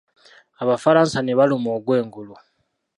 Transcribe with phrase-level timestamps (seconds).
[0.61, 2.35] Abafalansa ne baluma ogw'engulu.